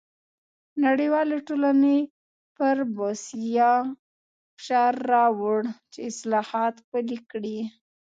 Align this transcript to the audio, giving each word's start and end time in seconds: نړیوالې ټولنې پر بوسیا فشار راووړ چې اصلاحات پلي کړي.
نړیوالې 0.85 1.37
ټولنې 1.47 1.97
پر 2.57 2.77
بوسیا 2.95 3.73
فشار 4.55 4.93
راووړ 5.11 5.61
چې 5.91 5.99
اصلاحات 6.11 6.75
پلي 6.89 7.19
کړي. 7.31 7.59